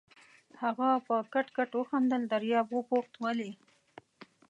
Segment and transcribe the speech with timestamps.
[0.61, 3.51] هغه په کټ کټ وخندل، دریاب وپوښت: ولې؟